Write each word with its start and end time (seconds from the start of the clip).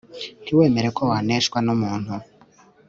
ntiwemere 0.43 0.87
ko 0.97 1.01
waneshwa 1.11 1.57
numuntu 1.65 2.13